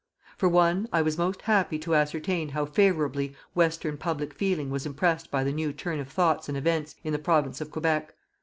[0.35, 5.29] For one, I was most happy to ascertain how favourably western public feeling was impressed
[5.29, 8.15] by the new turn of thoughts and events in the Province of Quebec.